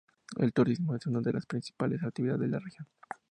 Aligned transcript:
El 0.39 0.51
turismo 0.51 0.95
es 0.95 1.05
una 1.05 1.19
de 1.21 1.31
las 1.31 1.45
principales 1.45 2.03
actividades 2.03 2.41
de 2.41 2.47
la 2.47 2.57
región. 2.57 2.87